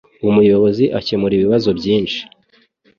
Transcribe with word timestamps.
Umuyobozi 0.29 0.85
akemura 0.99 1.33
ibibazo 1.35 1.69
byinshi. 1.79 2.19